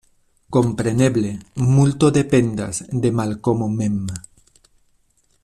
[0.55, 1.33] Kompreneble
[1.73, 4.01] multo dependas de Malkomo mem.